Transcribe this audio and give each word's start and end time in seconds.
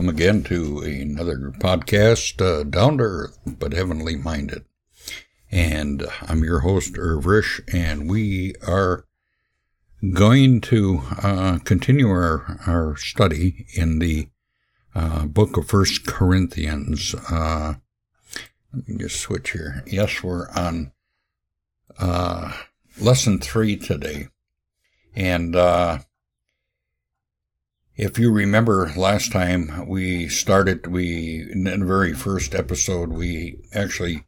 welcome 0.00 0.16
again 0.16 0.42
to 0.42 0.78
another 0.78 1.52
podcast, 1.58 2.40
uh, 2.40 2.62
Down 2.62 2.96
to 2.96 3.04
Earth, 3.04 3.38
but 3.44 3.74
Heavenly 3.74 4.16
Minded. 4.16 4.64
And 5.50 6.06
I'm 6.22 6.42
your 6.42 6.60
host, 6.60 6.96
Irv 6.96 7.24
Risch, 7.24 7.60
and 7.70 8.08
we 8.08 8.54
are 8.66 9.04
going 10.14 10.62
to 10.62 11.02
uh, 11.22 11.58
continue 11.64 12.08
our, 12.08 12.58
our 12.66 12.96
study 12.96 13.66
in 13.74 13.98
the 13.98 14.30
uh, 14.94 15.26
book 15.26 15.58
of 15.58 15.68
First 15.68 16.06
Corinthians. 16.06 17.14
Uh, 17.30 17.74
let 18.72 18.88
me 18.88 18.96
just 18.96 19.20
switch 19.20 19.50
here. 19.50 19.84
Yes, 19.86 20.22
we're 20.22 20.48
on 20.52 20.92
uh, 21.98 22.54
lesson 22.98 23.38
three 23.38 23.76
today. 23.76 24.28
And 25.14 25.54
uh, 25.54 25.98
if 28.00 28.18
you 28.18 28.32
remember 28.32 28.90
last 28.96 29.30
time 29.30 29.86
we 29.86 30.26
started, 30.26 30.86
we, 30.86 31.46
in 31.52 31.64
the 31.64 31.84
very 31.84 32.14
first 32.14 32.54
episode, 32.54 33.10
we 33.10 33.58
actually 33.74 34.24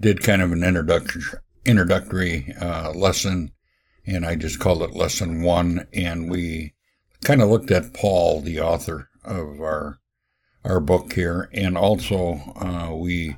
did 0.00 0.24
kind 0.24 0.42
of 0.42 0.50
an 0.50 0.64
introductory, 0.64 1.22
introductory 1.64 2.52
uh, 2.60 2.90
lesson, 2.90 3.52
and 4.04 4.26
I 4.26 4.34
just 4.34 4.58
called 4.58 4.82
it 4.82 4.96
lesson 4.96 5.42
one. 5.42 5.86
And 5.92 6.28
we 6.28 6.74
kind 7.22 7.40
of 7.40 7.48
looked 7.50 7.70
at 7.70 7.94
Paul, 7.94 8.40
the 8.40 8.58
author 8.58 9.08
of 9.24 9.60
our 9.60 10.00
our 10.64 10.80
book 10.80 11.12
here, 11.12 11.48
and 11.52 11.78
also 11.78 12.40
uh, 12.56 12.92
we 12.96 13.36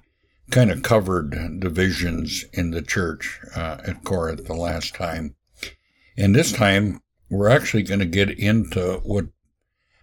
kind 0.51 0.71
of 0.71 0.85
covered 0.85 1.61
divisions 1.61 2.47
in 2.55 2.71
the 2.71 2.81
church 2.81 3.41
uh, 3.55 3.77
at 3.87 4.05
Corinth 4.05 4.47
the 4.47 4.55
last 4.55 4.95
time. 4.95 5.35
And 6.17 6.35
this 6.35 6.51
time, 6.51 7.03
we're 7.29 7.51
actually 7.51 7.83
going 7.83 8.01
to 8.01 8.07
get 8.07 8.31
into 8.31 9.01
what 9.03 9.27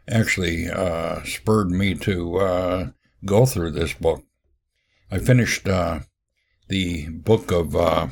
actually 0.08 0.70
uh, 0.70 1.24
spurred 1.24 1.72
me 1.72 1.96
to 1.96 2.38
uh, 2.38 2.90
go 3.26 3.46
through 3.46 3.72
this 3.72 3.94
book. 3.94 4.24
I 5.12 5.20
finished 5.20 5.68
uh, 5.68 6.00
the 6.68 7.10
book 7.10 7.52
of, 7.52 7.76
uh, 7.76 8.08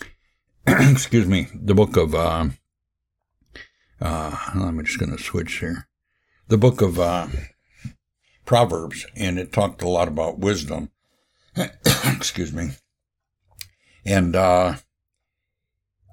excuse 0.66 1.26
me, 1.26 1.48
the 1.54 1.74
book 1.74 1.96
of, 1.96 2.14
uh, 2.14 2.48
uh, 4.00 4.38
I'm 4.54 4.84
just 4.84 4.98
going 4.98 5.16
to 5.16 5.22
switch 5.22 5.58
here. 5.58 5.88
The 6.48 6.58
book 6.58 6.80
of 6.80 7.00
Proverbs, 8.44 9.04
and 9.16 9.38
it 9.38 9.52
talked 9.52 9.82
a 9.82 9.88
lot 9.88 10.06
about 10.06 10.38
wisdom. 10.38 10.90
excuse 12.04 12.52
me. 12.52 12.70
And 14.04 14.36
I 14.36 14.78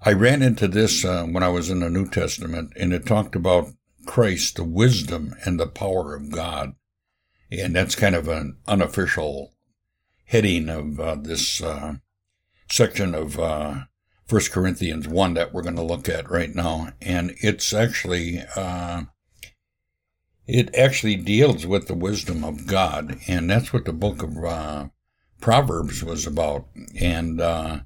ran 0.05 0.41
into 0.41 0.67
this 0.67 1.03
when 1.03 1.43
I 1.43 1.49
was 1.49 1.69
in 1.69 1.81
the 1.81 1.89
New 1.89 2.09
Testament, 2.09 2.73
and 2.75 2.91
it 2.91 3.05
talked 3.05 3.35
about 3.35 3.67
Christ, 4.05 4.55
the 4.55 4.63
wisdom 4.63 5.35
and 5.45 5.59
the 5.59 5.67
power 5.67 6.15
of 6.15 6.31
God. 6.31 6.75
And 7.51 7.75
that's 7.75 7.95
kind 7.95 8.15
of 8.15 8.27
an 8.27 8.57
unofficial 8.67 9.53
heading 10.25 10.69
of 10.69 10.99
uh, 10.99 11.15
this 11.15 11.61
uh, 11.61 11.95
section 12.69 13.13
of 13.13 13.39
uh, 13.39 13.81
1 14.29 14.41
Corinthians 14.51 15.07
1 15.07 15.33
that 15.35 15.53
we're 15.53 15.61
going 15.61 15.75
to 15.75 15.83
look 15.83 16.09
at 16.09 16.29
right 16.29 16.53
now. 16.53 16.89
And 17.01 17.35
it's 17.37 17.73
actually, 17.73 18.41
uh, 18.55 19.03
it 20.47 20.73
actually 20.75 21.15
deals 21.17 21.67
with 21.67 21.87
the 21.87 21.93
wisdom 21.93 22.43
of 22.43 22.65
God. 22.65 23.17
And 23.27 23.49
that's 23.49 23.71
what 23.71 23.85
the 23.85 23.93
book 23.93 24.23
of 24.23 24.43
uh, 24.43 24.87
Proverbs 25.39 26.03
was 26.03 26.25
about. 26.25 26.67
And, 26.99 27.39
uh, 27.39 27.81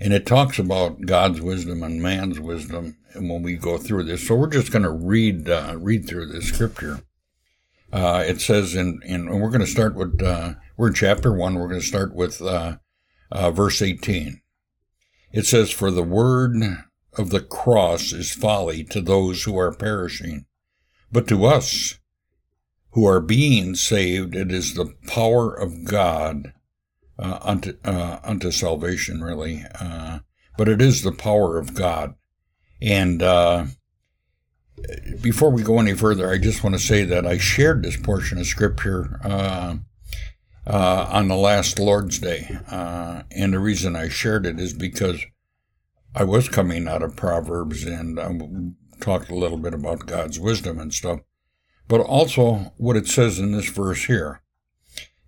and 0.00 0.14
it 0.14 0.24
talks 0.24 0.58
about 0.58 1.02
God's 1.02 1.40
wisdom 1.40 1.82
and 1.82 2.00
man's 2.00 2.40
wisdom 2.40 2.96
when 3.14 3.42
we 3.42 3.54
go 3.54 3.76
through 3.76 4.04
this. 4.04 4.26
So 4.26 4.34
we're 4.34 4.48
just 4.48 4.72
going 4.72 4.82
to 4.82 4.90
read 4.90 5.48
uh, 5.48 5.76
read 5.78 6.08
through 6.08 6.26
this 6.26 6.46
scripture. 6.46 7.00
Uh, 7.92 8.24
it 8.26 8.40
says 8.40 8.74
in, 8.74 9.00
in 9.04 9.28
and 9.28 9.40
we're 9.40 9.50
going 9.50 9.60
to 9.60 9.66
start 9.66 9.94
with 9.94 10.22
uh, 10.22 10.54
we're 10.76 10.88
in 10.88 10.94
chapter 10.94 11.32
one. 11.32 11.56
We're 11.56 11.68
going 11.68 11.80
to 11.80 11.86
start 11.86 12.14
with 12.14 12.40
uh, 12.40 12.76
uh, 13.30 13.50
verse 13.50 13.82
eighteen. 13.82 14.40
It 15.32 15.44
says, 15.44 15.70
"For 15.70 15.90
the 15.90 16.02
word 16.02 16.54
of 17.18 17.30
the 17.30 17.40
cross 17.40 18.12
is 18.12 18.32
folly 18.32 18.84
to 18.84 19.00
those 19.00 19.42
who 19.42 19.58
are 19.58 19.74
perishing, 19.74 20.46
but 21.12 21.28
to 21.28 21.44
us 21.44 21.98
who 22.92 23.06
are 23.06 23.20
being 23.20 23.74
saved, 23.74 24.34
it 24.34 24.50
is 24.50 24.74
the 24.74 24.94
power 25.06 25.52
of 25.52 25.84
God." 25.84 26.52
Uh, 27.20 27.38
unto 27.42 27.74
unto 27.84 28.50
salvation, 28.50 29.22
really, 29.22 29.62
but 30.56 30.68
it 30.68 30.80
is 30.80 31.02
the 31.02 31.12
power 31.12 31.58
of 31.58 31.74
God 31.74 32.14
and 32.80 33.22
uh, 33.22 33.66
before 35.20 35.50
we 35.50 35.62
go 35.62 35.78
any 35.78 35.94
further, 35.94 36.30
I 36.30 36.38
just 36.38 36.64
want 36.64 36.74
to 36.74 36.80
say 36.80 37.04
that 37.04 37.26
I 37.26 37.38
shared 37.38 37.82
this 37.82 37.96
portion 37.96 38.38
of 38.38 38.46
scripture 38.46 39.20
uh, 39.22 39.76
uh, 40.66 41.08
on 41.10 41.28
the 41.28 41.36
last 41.36 41.78
Lord's 41.78 42.18
Day. 42.18 42.58
Uh, 42.70 43.22
and 43.30 43.52
the 43.52 43.58
reason 43.58 43.96
I 43.96 44.08
shared 44.08 44.46
it 44.46 44.58
is 44.58 44.72
because 44.72 45.20
I 46.14 46.24
was 46.24 46.48
coming 46.48 46.88
out 46.88 47.02
of 47.02 47.16
Proverbs 47.16 47.84
and 47.84 48.18
I 48.18 49.02
talked 49.02 49.30
a 49.30 49.34
little 49.34 49.58
bit 49.58 49.74
about 49.74 50.06
God's 50.06 50.40
wisdom 50.40 50.78
and 50.78 50.92
stuff, 50.92 51.20
but 51.86 52.00
also 52.00 52.72
what 52.78 52.96
it 52.96 53.06
says 53.06 53.38
in 53.38 53.52
this 53.52 53.68
verse 53.68 54.04
here. 54.04 54.42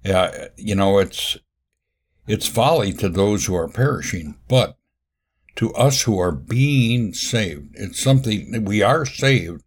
Yeah, 0.05 0.49
you 0.57 0.75
know, 0.75 0.99
it's 0.99 1.37
it's 2.27 2.47
folly 2.47 2.93
to 2.95 3.09
those 3.09 3.47
who 3.47 3.55
are 3.55 3.69
perishing, 3.69 4.37
but 4.49 4.77
to 5.57 5.73
us 5.75 6.03
who 6.03 6.19
are 6.19 6.33
being 6.33 7.13
saved. 7.13 7.75
It's 7.75 8.01
something 8.01 8.53
that 8.53 8.63
we 8.63 8.83
are 8.83 9.05
saved, 9.05 9.63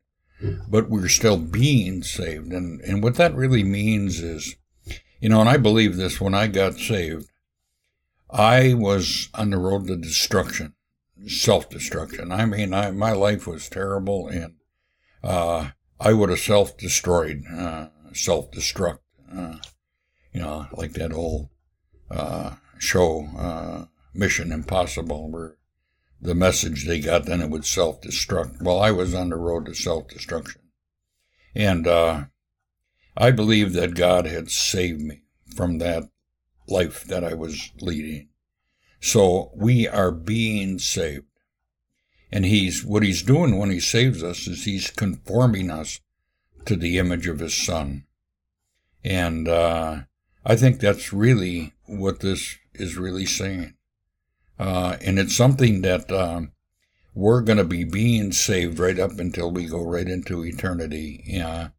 but 0.67 0.89
we're 0.89 1.07
still 1.09 1.37
being 1.37 2.03
saved. 2.03 2.51
And, 2.51 2.81
and 2.81 3.03
what 3.03 3.15
that 3.15 3.35
really 3.35 3.63
means 3.63 4.21
is, 4.21 4.55
you 5.19 5.29
know, 5.29 5.41
and 5.41 5.49
I 5.49 5.57
believe 5.57 5.95
this 5.95 6.19
when 6.19 6.33
I 6.33 6.47
got 6.47 6.75
saved, 6.75 7.29
I 8.29 8.73
was 8.73 9.29
on 9.33 9.51
the 9.51 9.57
road 9.57 9.87
to 9.87 9.95
destruction, 9.95 10.73
self 11.27 11.69
destruction. 11.69 12.31
I 12.31 12.45
mean, 12.45 12.73
I, 12.73 12.91
my 12.91 13.11
life 13.11 13.47
was 13.47 13.69
terrible 13.69 14.27
and, 14.27 14.55
uh, 15.23 15.69
I 15.99 16.13
would 16.13 16.29
have 16.29 16.39
self 16.39 16.77
destroyed, 16.77 17.43
uh, 17.51 17.87
self 18.13 18.51
destruct, 18.51 18.99
uh, 19.33 19.57
you 20.33 20.41
know, 20.41 20.67
like 20.73 20.93
that 20.93 21.13
old, 21.13 21.49
uh, 22.11 22.55
show, 22.77 23.27
uh, 23.37 23.85
Mission 24.13 24.51
Impossible 24.51 25.29
where 25.29 25.57
the 26.21 26.35
message 26.35 26.85
they 26.85 26.99
got, 26.99 27.25
then 27.25 27.41
it 27.41 27.49
would 27.49 27.65
self 27.65 28.01
destruct. 28.01 28.61
Well, 28.61 28.79
I 28.79 28.91
was 28.91 29.13
on 29.13 29.29
the 29.29 29.35
road 29.35 29.65
to 29.65 29.73
self 29.73 30.07
destruction. 30.07 30.61
And 31.53 31.87
uh, 31.87 32.25
I 33.15 33.31
believe 33.31 33.73
that 33.73 33.95
God 33.95 34.25
had 34.25 34.49
saved 34.49 35.01
me 35.01 35.21
from 35.55 35.77
that 35.77 36.09
life 36.67 37.03
that 37.05 37.23
I 37.23 37.33
was 37.33 37.71
leading. 37.79 38.29
So 38.99 39.51
we 39.55 39.87
are 39.87 40.11
being 40.11 40.79
saved. 40.79 41.25
And 42.31 42.43
he's, 42.43 42.83
what 42.83 43.03
he's 43.03 43.21
doing 43.21 43.57
when 43.57 43.69
he 43.69 43.79
saves 43.79 44.23
us 44.23 44.47
is 44.47 44.65
he's 44.65 44.89
conforming 44.89 45.69
us 45.69 46.01
to 46.65 46.75
the 46.75 46.97
image 46.97 47.27
of 47.27 47.39
his 47.39 47.53
son. 47.53 48.05
And, 49.03 49.47
uh, 49.47 50.01
I 50.43 50.55
think 50.55 50.79
that's 50.79 51.13
really 51.13 51.74
what 51.87 52.19
this 52.19 52.57
is 52.73 52.97
really 52.97 53.25
saying. 53.25 53.73
Uh, 54.57 54.97
and 55.01 55.19
it's 55.19 55.35
something 55.35 55.81
that 55.81 56.11
um, 56.11 56.51
we're 57.13 57.41
going 57.41 57.57
to 57.57 57.63
be 57.63 57.83
being 57.83 58.31
saved 58.31 58.79
right 58.79 58.99
up 58.99 59.19
until 59.19 59.51
we 59.51 59.65
go 59.65 59.83
right 59.83 60.07
into 60.07 60.43
eternity. 60.45 61.39
Uh, 61.43 61.69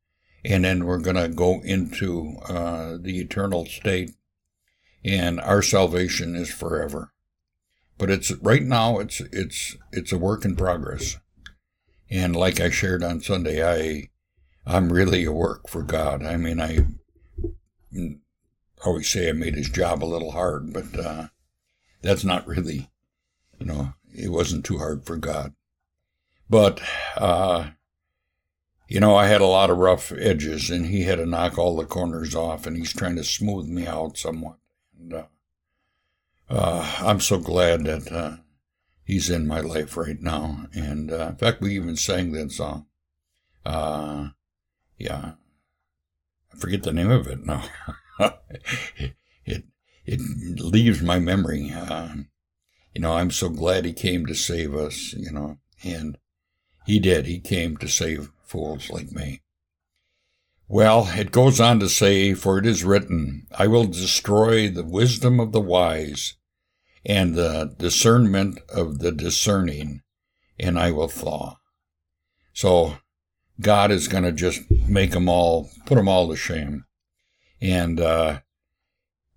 and 0.44 0.64
then 0.64 0.85
we're 0.85 0.99
going 0.99 1.17
to 1.17 1.29
go 1.29 1.61
into 1.62 2.37
uh, 2.49 2.97
the 3.00 3.19
eternal 3.20 3.67
state, 3.67 4.12
and 5.05 5.41
our 5.41 5.61
salvation 5.61 6.37
is 6.37 6.50
forever. 6.50 7.12
But 7.99 8.11
it's 8.11 8.31
right 8.37 8.62
now. 8.62 8.99
It's 8.99 9.20
it's 9.32 9.76
it's 9.91 10.12
a 10.12 10.19
work 10.19 10.44
in 10.44 10.55
progress, 10.55 11.17
and 12.11 12.37
like 12.37 12.61
I 12.61 12.69
shared 12.70 13.02
on 13.02 13.23
Sunday, 13.23 13.64
I 13.64 14.11
I'm 14.67 14.93
really 14.93 15.25
a 15.25 15.32
work 15.32 15.69
for 15.69 15.82
God. 15.82 16.23
I 16.23 16.37
mean, 16.37 16.61
I 16.61 16.87
always 18.87 19.09
say 19.09 19.29
I 19.29 19.33
made 19.33 19.55
his 19.55 19.69
job 19.69 20.03
a 20.03 20.06
little 20.06 20.31
hard, 20.31 20.73
but 20.73 20.99
uh, 20.99 21.29
that's 22.03 22.25
not 22.25 22.47
really, 22.47 22.91
you 23.59 23.67
know, 23.67 23.94
it 24.15 24.31
wasn't 24.31 24.65
too 24.65 24.79
hard 24.79 25.05
for 25.05 25.17
God. 25.17 25.55
But, 26.49 26.81
uh, 27.17 27.71
you 28.88 29.00
know, 29.00 29.17
I 29.17 29.27
had 29.27 29.41
a 29.41 29.47
lot 29.47 29.71
of 29.71 29.79
rough 29.79 30.12
edges 30.12 30.71
and 30.71 30.87
he 30.87 31.03
had 31.03 31.19
to 31.19 31.27
knock 31.27 31.59
all 31.59 31.77
the 31.77 31.85
corners 31.85 32.35
off 32.35 32.67
and 32.67 32.77
he's 32.77 32.93
trying 32.93 33.17
to 33.17 33.25
smooth 33.25 33.67
me 33.69 33.87
out 33.87 34.17
somewhat. 34.17 34.59
And, 34.99 35.12
uh, 35.12 35.25
uh, 36.49 36.97
I'm 37.00 37.21
so 37.21 37.38
glad 37.38 37.85
that, 37.85 38.12
uh, 38.12 38.37
he's 39.05 39.29
in 39.29 39.47
my 39.49 39.61
life 39.61 39.97
right 39.97 40.21
now. 40.21 40.67
And, 40.73 41.11
uh, 41.11 41.29
in 41.31 41.37
fact, 41.37 41.61
we 41.61 41.75
even 41.75 41.97
sang 41.97 42.33
that 42.33 42.53
song. 42.53 42.87
Uh, 43.65 44.29
yeah. 44.97 45.33
I 46.55 46.56
forget 46.56 46.85
the 46.85 46.93
name 46.93 47.11
of 47.11 47.27
it 47.27 47.44
now. 47.44 47.65
it, 49.44 49.64
it 50.04 50.20
leaves 50.60 51.02
my 51.02 51.18
memory. 51.18 51.72
Uh, 51.74 52.08
you 52.94 53.00
know, 53.00 53.12
I'm 53.12 53.30
so 53.30 53.48
glad 53.48 53.84
he 53.84 53.92
came 53.92 54.26
to 54.26 54.34
save 54.34 54.74
us, 54.74 55.12
you 55.12 55.30
know, 55.30 55.58
and 55.84 56.16
he 56.86 56.98
did. 56.98 57.26
He 57.26 57.40
came 57.40 57.76
to 57.78 57.88
save 57.88 58.30
fools 58.44 58.88
like 58.88 59.12
me. 59.12 59.42
Well, 60.68 61.08
it 61.14 61.30
goes 61.30 61.60
on 61.60 61.78
to 61.80 61.88
say, 61.88 62.34
For 62.34 62.58
it 62.58 62.66
is 62.66 62.84
written, 62.84 63.46
I 63.56 63.66
will 63.66 63.84
destroy 63.84 64.68
the 64.68 64.84
wisdom 64.84 65.38
of 65.38 65.52
the 65.52 65.60
wise 65.60 66.34
and 67.04 67.34
the 67.34 67.74
discernment 67.78 68.58
of 68.68 68.98
the 68.98 69.12
discerning, 69.12 70.02
and 70.58 70.78
I 70.78 70.90
will 70.90 71.08
thaw. 71.08 71.58
So 72.52 72.96
God 73.60 73.90
is 73.90 74.08
going 74.08 74.24
to 74.24 74.32
just 74.32 74.62
make 74.70 75.10
them 75.10 75.28
all, 75.28 75.70
put 75.84 75.96
them 75.96 76.08
all 76.08 76.28
to 76.30 76.36
shame. 76.36 76.86
And 77.66 77.98
uh, 77.98 78.40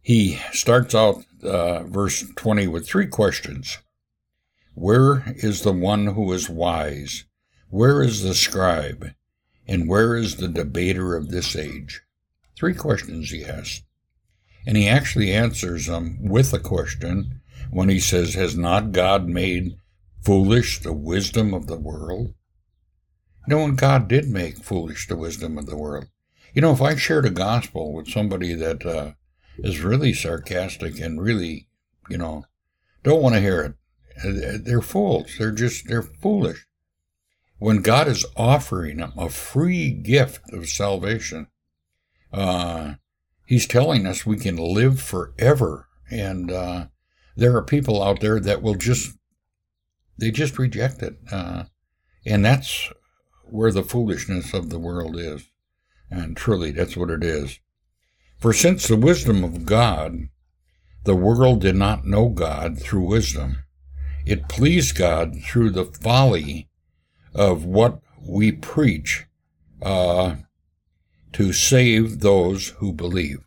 he 0.02 0.40
starts 0.52 0.94
out 0.94 1.24
uh, 1.44 1.84
verse 1.84 2.24
20 2.36 2.68
with 2.68 2.88
three 2.88 3.08
questions 3.08 3.80
Where 4.76 5.24
is 5.38 5.64
the 5.64 5.74
one 5.74 6.08
who 6.08 6.32
is 6.34 6.48
wise? 6.48 7.26
Where 7.70 8.04
is 8.04 8.22
the 8.22 8.36
scribe? 8.36 9.14
And 9.68 9.90
where 9.90 10.16
is 10.16 10.36
the 10.36 10.48
debater 10.48 11.16
of 11.16 11.30
this 11.30 11.56
age? 11.56 12.02
Three 12.56 12.76
questions 12.76 13.32
he 13.32 13.44
asks. 13.44 13.82
And 14.68 14.78
he 14.78 14.88
actually 14.88 15.32
answers 15.32 15.88
them 15.88 16.20
with 16.22 16.54
a 16.54 16.60
question 16.60 17.42
when 17.72 17.90
he 17.90 18.00
says, 18.00 18.36
Has 18.36 18.56
not 18.56 18.92
God 18.92 19.28
made 19.28 19.76
foolish 20.24 20.82
the 20.82 20.94
wisdom 20.94 21.54
of 21.56 21.66
the 21.66 21.80
world? 21.80 22.36
No, 23.48 23.64
and 23.64 23.76
God 23.78 24.08
did 24.08 24.30
make 24.30 24.58
foolish 24.58 25.08
the 25.08 25.16
wisdom 25.16 25.58
of 25.58 25.66
the 25.66 25.78
world. 25.78 26.08
You 26.54 26.62
know, 26.62 26.72
if 26.72 26.82
I 26.82 26.96
shared 26.96 27.26
a 27.26 27.32
gospel 27.32 27.94
with 27.94 28.10
somebody 28.10 28.54
that 28.54 28.86
uh, 28.86 29.12
is 29.60 29.82
really 29.82 30.14
sarcastic 30.14 31.00
and 31.00 31.22
really, 31.22 31.68
you 32.10 32.18
know, 32.18 32.46
don't 33.04 33.22
want 33.22 33.36
to 33.36 33.42
hear 33.42 33.62
it, 33.62 33.74
uh, 34.26 34.58
they're 34.64 34.82
fools. 34.82 35.36
They're 35.38 35.52
just, 35.52 35.88
they're 35.88 36.02
foolish. 36.04 36.66
When 37.60 37.82
God 37.82 38.08
is 38.08 38.26
offering 38.36 38.98
them 38.98 39.14
a 39.18 39.30
free 39.30 39.92
gift 39.92 40.42
of 40.52 40.70
salvation, 40.70 41.48
uh, 42.32 42.96
He's 43.46 43.66
telling 43.66 44.06
us 44.06 44.28
we 44.28 44.38
can 44.38 44.58
live 44.58 45.02
forever. 45.02 45.88
And 46.12 46.52
uh, 46.52 46.88
there 47.36 47.56
are 47.56 47.64
people 47.64 48.04
out 48.04 48.20
there 48.20 48.40
that 48.40 48.62
will 48.62 48.76
just, 48.76 49.18
they 50.18 50.30
just 50.30 50.60
reject 50.60 51.02
it. 51.02 51.18
Uh, 51.32 51.64
and 52.26 52.46
that's 52.46 52.92
where 53.46 53.72
the 53.72 53.84
foolishness 53.84 54.54
of 54.54 54.70
the 54.70 54.78
world 54.78 55.18
is. 55.18 55.50
And 56.12 56.36
truly, 56.36 56.72
that's 56.72 56.98
what 56.98 57.10
it 57.10 57.24
is. 57.24 57.60
For 58.38 58.54
since 58.54 58.88
the 58.88 58.98
wisdom 58.98 59.44
of 59.44 59.66
God, 59.66 60.30
the 61.04 61.16
world 61.16 61.62
did 61.62 61.76
not 61.76 62.06
know 62.06 62.30
God 62.30 62.80
through 62.80 63.08
wisdom, 63.08 63.64
it 64.26 64.50
pleased 64.50 64.98
God 64.98 65.38
through 65.44 65.72
the 65.72 65.86
folly 65.86 66.70
of 67.34 67.66
what 67.66 68.02
we 68.22 68.52
preach 68.52 69.26
uh, 69.82 70.36
to 71.34 71.54
save 71.54 72.20
those 72.20 72.70
who 72.80 72.94
believe. 72.94 73.40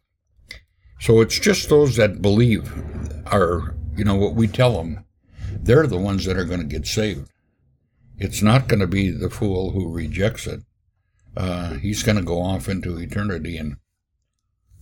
So 1.01 1.21
it's 1.21 1.39
just 1.39 1.69
those 1.69 1.97
that 1.97 2.23
believe 2.23 2.73
are, 3.27 3.75
you 3.97 4.05
know, 4.05 4.15
what 4.15 4.35
we 4.35 4.47
tell 4.47 4.77
them. 4.77 5.05
They're 5.51 5.87
the 5.87 5.99
ones 5.99 6.25
that 6.25 6.37
are 6.37 6.45
going 6.45 6.61
to 6.61 6.67
get 6.67 6.87
saved. 6.87 7.31
It's 8.19 8.43
not 8.43 8.69
going 8.69 8.81
to 8.81 8.87
be 8.87 9.11
the 9.11 9.31
fool 9.31 9.73
who 9.73 9.93
rejects 9.93 10.47
it. 10.47 10.63
Uh, 11.37 11.75
he's 11.75 12.03
going 12.03 12.17
to 12.17 12.23
go 12.23 12.43
off 12.43 12.69
into 12.69 12.99
eternity. 12.99 13.57
And 13.57 13.77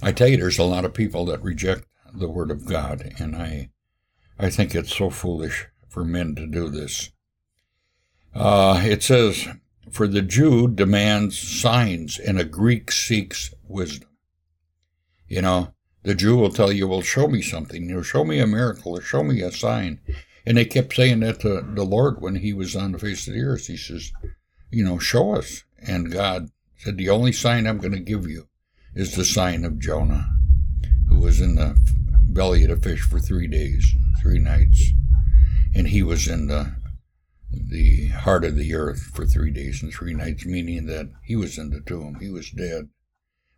I 0.03 0.13
tell 0.13 0.29
you, 0.29 0.37
there's 0.37 0.59
a 0.59 0.65
lot 0.65 0.85
of 0.85 0.95
people 0.95 1.25
that 1.27 1.43
reject 1.43 1.87
the 2.13 2.29
Word 2.29 2.51
of 2.51 2.67
God, 2.67 3.13
and 3.19 3.37
I, 3.37 3.71
I 4.39 4.51
think 4.51 4.75
it's 4.75 4.97
so 4.97 5.11
foolish 5.11 5.67
for 5.89 6.05
men 6.05 6.35
to 6.35 6.47
do 6.47 6.69
this. 6.69 7.11
Uh, 8.35 8.83
it 8.85 9.03
says, 9.03 9.47
"For 9.91 10.09
the 10.09 10.23
Jew 10.23 10.67
demands 10.69 11.39
signs, 11.39 12.19
and 12.19 12.39
a 12.39 12.45
Greek 12.45 12.91
seeks 12.91 13.55
wisdom." 13.63 14.09
You 15.29 15.43
know, 15.43 15.75
the 16.03 16.15
Jew 16.15 16.37
will 16.37 16.51
tell 16.51 16.73
you, 16.73 16.89
"Well, 16.89 17.03
show 17.03 17.29
me 17.29 17.43
something. 17.43 17.89
You 17.89 17.97
know, 17.97 18.03
show 18.03 18.25
me 18.25 18.41
a 18.41 18.47
miracle, 18.47 18.97
or 18.97 19.03
show 19.03 19.23
me 19.23 19.41
a 19.41 19.53
sign." 19.53 20.01
And 20.47 20.57
they 20.57 20.65
kept 20.65 20.95
saying 20.95 21.21
that 21.21 21.41
to 21.41 21.61
the 21.61 21.85
Lord 21.85 22.21
when 22.21 22.37
he 22.37 22.53
was 22.53 22.75
on 22.75 22.93
the 22.93 22.99
face 22.99 23.29
of 23.29 23.35
the 23.35 23.43
earth. 23.43 23.67
He 23.67 23.77
says, 23.77 24.13
You 24.71 24.85
know, 24.85 24.99
show 24.99 25.35
us. 25.35 25.65
And 25.87 26.13
God 26.13 26.51
said, 26.77 26.97
The 26.97 27.11
only 27.11 27.33
sign 27.33 27.67
I'm 27.67 27.79
going 27.79 27.93
to 27.93 28.01
give 28.01 28.29
you 28.29 28.49
is 28.95 29.15
the 29.15 29.25
sign 29.25 29.65
of 29.65 29.79
Jonah, 29.79 30.29
who 31.09 31.19
was 31.21 31.41
in 31.41 31.57
the 31.57 31.77
belly 32.29 32.65
of 32.65 32.71
the 32.71 32.89
fish 32.89 33.03
for 33.03 33.19
three 33.19 33.47
days, 33.47 33.95
three 34.21 34.39
nights. 34.39 34.91
And 35.75 35.89
he 35.89 36.03
was 36.03 36.29
in 36.29 36.47
the 36.49 36.75
the 37.53 38.09
heart 38.09 38.45
of 38.45 38.57
the 38.57 38.75
earth 38.75 39.03
for 39.13 39.27
three 39.27 39.51
days 39.51 39.83
and 39.83 39.93
three 39.93 40.15
nights, 40.15 40.47
meaning 40.47 40.87
that 40.87 41.11
he 41.25 41.35
was 41.35 41.59
in 41.59 41.71
the 41.71 41.81
tomb. 41.81 42.19
He 42.21 42.31
was 42.31 42.51
dead, 42.51 42.89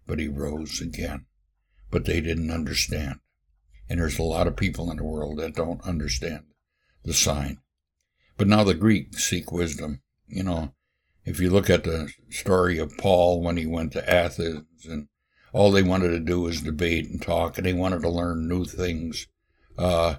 but 0.07 0.19
he 0.19 0.29
rose 0.29 0.81
again. 0.81 1.27
But 1.91 2.07
they 2.07 2.21
didn't 2.23 2.51
understand. 2.51 3.21
And 3.91 4.01
there's 4.01 4.19
a 4.19 4.23
lot 4.23 4.47
of 4.47 4.57
people 4.57 4.91
in 4.91 4.97
the 4.97 5.05
world 5.05 5.39
that 5.39 5.55
don't 5.55 5.83
understand 5.83 6.45
the 7.05 7.13
sign. 7.13 7.59
But 8.39 8.49
now 8.49 8.65
the 8.65 8.75
Greeks 8.75 9.29
seek 9.29 9.53
wisdom. 9.53 10.01
You 10.27 10.45
know, 10.45 10.75
if 11.25 11.41
you 11.41 11.51
look 11.51 11.71
at 11.71 11.85
the 11.85 12.13
story 12.31 12.79
of 12.79 12.97
Paul 12.99 13.43
when 13.43 13.57
he 13.57 13.67
went 13.67 13.93
to 13.93 14.11
Athens 14.11 14.87
and 14.87 15.09
all 15.53 15.71
they 15.71 15.83
wanted 15.83 16.09
to 16.09 16.21
do 16.21 16.41
was 16.41 16.63
debate 16.63 17.09
and 17.09 17.21
talk 17.23 17.57
and 17.57 17.67
they 17.67 17.73
wanted 17.73 18.03
to 18.03 18.09
learn 18.09 18.49
new 18.49 18.65
things. 18.65 19.27
Uh, 19.79 20.17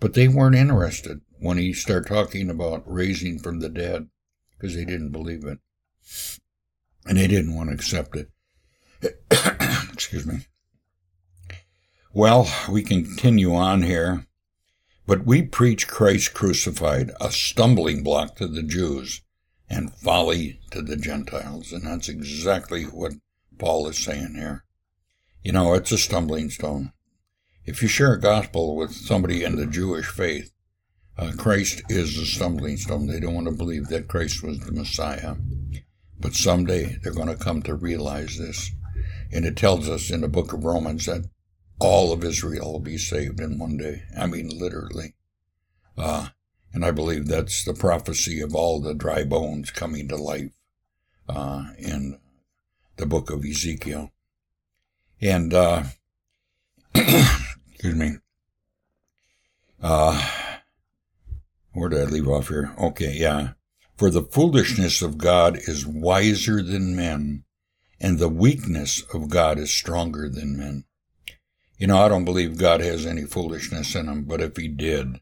but 0.00 0.14
they 0.14 0.28
weren't 0.28 0.56
interested 0.56 1.20
when 1.38 1.58
he 1.58 1.72
started 1.72 2.08
talking 2.08 2.50
about 2.50 2.82
raising 2.90 3.38
from 3.38 3.60
the 3.60 3.68
dead 3.68 4.08
because 4.56 4.74
they 4.74 4.84
didn't 4.84 5.12
believe 5.12 5.44
it. 5.44 5.58
And 7.06 7.16
they 7.16 7.26
didn't 7.26 7.54
want 7.54 7.70
to 7.70 7.74
accept 7.74 8.16
it. 8.16 8.30
Excuse 9.92 10.26
me. 10.26 10.40
Well, 12.12 12.50
we 12.68 12.82
continue 12.82 13.54
on 13.54 13.82
here. 13.82 14.26
But 15.06 15.26
we 15.26 15.42
preach 15.42 15.88
Christ 15.88 16.34
crucified, 16.34 17.10
a 17.20 17.32
stumbling 17.32 18.02
block 18.02 18.36
to 18.36 18.46
the 18.46 18.62
Jews 18.62 19.22
and 19.70 19.94
folly 19.94 20.60
to 20.72 20.82
the 20.82 20.96
Gentiles. 20.96 21.72
And 21.72 21.84
that's 21.84 22.08
exactly 22.08 22.84
what 22.84 23.12
Paul 23.58 23.86
is 23.88 23.98
saying 23.98 24.34
here. 24.34 24.64
You 25.42 25.52
know, 25.52 25.72
it's 25.74 25.92
a 25.92 25.98
stumbling 25.98 26.50
stone. 26.50 26.92
If 27.64 27.80
you 27.82 27.88
share 27.88 28.14
a 28.14 28.20
gospel 28.20 28.76
with 28.76 28.92
somebody 28.92 29.44
in 29.44 29.56
the 29.56 29.66
Jewish 29.66 30.06
faith, 30.06 30.52
uh, 31.16 31.32
Christ 31.36 31.82
is 31.88 32.18
a 32.18 32.26
stumbling 32.26 32.78
stone. 32.78 33.06
They 33.06 33.20
don't 33.20 33.34
want 33.34 33.46
to 33.46 33.52
believe 33.52 33.88
that 33.88 34.08
Christ 34.08 34.42
was 34.42 34.58
the 34.58 34.72
Messiah. 34.72 35.36
But 36.18 36.34
someday 36.34 36.98
they're 37.02 37.14
going 37.14 37.28
to 37.28 37.36
come 37.36 37.62
to 37.62 37.74
realize 37.74 38.38
this. 38.38 38.70
And 39.32 39.44
it 39.44 39.56
tells 39.56 39.88
us 39.88 40.10
in 40.10 40.22
the 40.22 40.28
book 40.28 40.52
of 40.52 40.64
Romans 40.64 41.06
that 41.06 41.26
all 41.78 42.12
of 42.12 42.24
Israel 42.24 42.72
will 42.72 42.80
be 42.80 42.98
saved 42.98 43.40
in 43.40 43.58
one 43.58 43.76
day. 43.76 44.02
I 44.18 44.26
mean, 44.26 44.48
literally. 44.48 45.14
Uh, 45.96 46.28
and 46.72 46.84
I 46.84 46.90
believe 46.90 47.26
that's 47.26 47.64
the 47.64 47.74
prophecy 47.74 48.40
of 48.40 48.54
all 48.54 48.80
the 48.80 48.94
dry 48.94 49.24
bones 49.24 49.70
coming 49.70 50.08
to 50.08 50.16
life 50.16 50.52
uh, 51.28 51.64
in 51.78 52.18
the 52.96 53.06
book 53.06 53.30
of 53.30 53.44
Ezekiel. 53.44 54.12
And, 55.20 55.52
uh, 55.52 55.84
excuse 56.94 57.94
me, 57.94 58.16
uh, 59.82 60.28
where 61.72 61.88
did 61.88 62.00
I 62.00 62.04
leave 62.04 62.28
off 62.28 62.48
here? 62.48 62.72
Okay, 62.78 63.12
yeah. 63.12 63.50
For 63.96 64.10
the 64.10 64.22
foolishness 64.22 65.02
of 65.02 65.18
God 65.18 65.58
is 65.66 65.86
wiser 65.86 66.62
than 66.62 66.96
men, 66.96 67.44
and 68.00 68.18
the 68.18 68.28
weakness 68.28 69.02
of 69.12 69.28
God 69.28 69.58
is 69.58 69.70
stronger 69.72 70.28
than 70.28 70.56
men. 70.56 70.84
You 71.78 71.86
know, 71.86 71.98
I 71.98 72.08
don't 72.08 72.24
believe 72.24 72.58
God 72.58 72.80
has 72.80 73.06
any 73.06 73.24
foolishness 73.24 73.94
in 73.94 74.08
him, 74.08 74.24
but 74.24 74.40
if 74.40 74.56
he 74.56 74.68
did, 74.68 75.20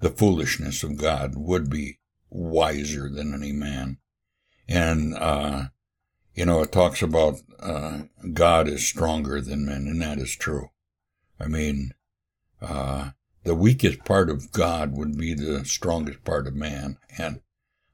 the 0.00 0.10
foolishness 0.10 0.82
of 0.82 0.96
God 0.96 1.34
would 1.36 1.70
be 1.70 1.98
wiser 2.30 3.08
than 3.08 3.34
any 3.34 3.52
man. 3.52 3.98
And, 4.68 5.14
uh, 5.14 5.64
you 6.34 6.44
know, 6.44 6.62
it 6.62 6.72
talks 6.72 7.02
about 7.02 7.36
uh, 7.60 8.02
God 8.32 8.68
is 8.68 8.86
stronger 8.86 9.40
than 9.40 9.64
men, 9.64 9.86
and 9.86 10.02
that 10.02 10.18
is 10.18 10.36
true. 10.36 10.70
I 11.40 11.46
mean, 11.46 11.94
uh, 12.60 13.10
the 13.44 13.54
weakest 13.54 14.04
part 14.04 14.28
of 14.28 14.52
God 14.52 14.96
would 14.96 15.16
be 15.16 15.34
the 15.34 15.64
strongest 15.64 16.24
part 16.24 16.46
of 16.46 16.54
man, 16.54 16.98
and 17.16 17.40